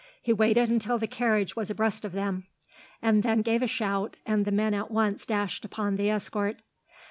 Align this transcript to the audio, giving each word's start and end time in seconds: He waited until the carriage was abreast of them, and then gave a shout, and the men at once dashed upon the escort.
He 0.19 0.33
waited 0.33 0.67
until 0.67 0.97
the 0.97 1.05
carriage 1.05 1.55
was 1.55 1.69
abreast 1.69 2.05
of 2.05 2.11
them, 2.13 2.47
and 3.03 3.21
then 3.21 3.43
gave 3.43 3.61
a 3.61 3.67
shout, 3.67 4.15
and 4.25 4.45
the 4.45 4.51
men 4.51 4.73
at 4.73 4.89
once 4.89 5.27
dashed 5.27 5.63
upon 5.63 5.95
the 5.95 6.09
escort. 6.09 6.63